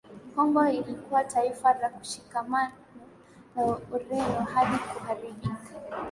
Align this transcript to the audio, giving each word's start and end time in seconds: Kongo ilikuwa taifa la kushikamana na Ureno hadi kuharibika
Kongo 0.35 0.67
ilikuwa 0.69 1.23
taifa 1.23 1.73
la 1.81 1.89
kushikamana 1.89 2.71
na 3.55 3.63
Ureno 3.91 4.47
hadi 4.53 4.77
kuharibika 4.77 5.55